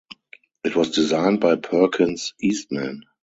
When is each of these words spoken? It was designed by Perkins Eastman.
It 0.63 0.75
was 0.75 0.89
designed 0.95 1.41
by 1.41 1.57
Perkins 1.57 2.33
Eastman. 2.41 3.03